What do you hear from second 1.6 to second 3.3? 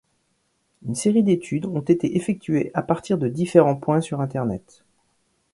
ont été effectuées à partir de